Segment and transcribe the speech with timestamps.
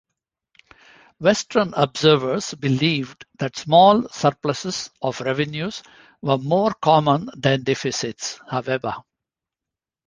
[1.19, 5.83] Western observers believed that small surpluses of revenues
[6.23, 8.95] were more common than deficits, however.